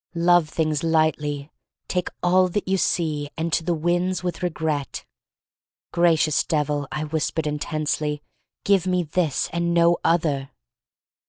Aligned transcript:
Love 0.15 0.49
things 0.49 0.81
lightly, 0.83 1.51
take 1.87 2.07
all 2.23 2.47
that 2.47 2.67
you 2.67 2.75
see, 2.75 3.29
and 3.37 3.53
to 3.53 3.63
the 3.63 3.75
winds 3.75 4.23
with 4.23 4.41
regret! 4.41 5.05
Gracious 5.93 6.43
Devil, 6.43 6.87
I 6.91 7.03
whis 7.03 7.29
pered 7.29 7.45
intensely, 7.45 8.23
give 8.63 8.87
me 8.87 9.03
this 9.03 9.47
and 9.53 9.75
no 9.75 9.97
other! 10.03 10.49